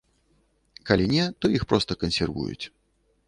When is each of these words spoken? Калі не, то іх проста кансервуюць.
Калі 0.89 1.05
не, 1.13 1.25
то 1.45 1.53
іх 1.59 1.67
проста 1.73 1.99
кансервуюць. 2.05 2.65